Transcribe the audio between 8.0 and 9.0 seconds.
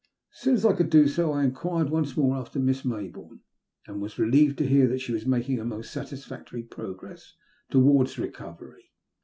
recovery.